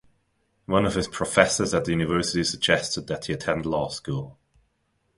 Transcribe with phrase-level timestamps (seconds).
[0.65, 4.39] One of his professors at the university suggested that he attend law school.